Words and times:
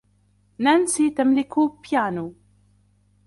نانسي 0.59 1.09
تملك 1.09 1.55
بيانو. 1.83 2.33